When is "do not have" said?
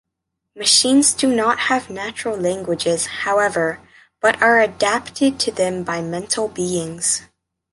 1.13-1.91